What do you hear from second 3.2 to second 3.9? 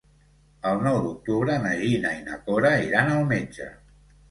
metge.